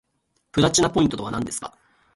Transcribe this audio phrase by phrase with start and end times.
[0.51, 1.77] プラチナポイントとはなんですか